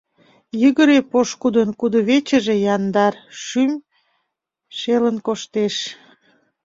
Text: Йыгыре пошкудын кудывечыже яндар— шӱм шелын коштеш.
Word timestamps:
Йыгыре 0.61 0.99
пошкудын 1.11 1.69
кудывечыже 1.79 2.55
яндар— 2.75 3.13
шӱм 3.43 3.71
шелын 4.77 5.17
коштеш. 5.25 5.75